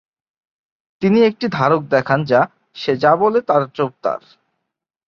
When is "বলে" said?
3.15-3.39